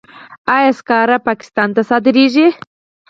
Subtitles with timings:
[0.55, 2.47] آیا سکاره پاکستان ته صادریږي؟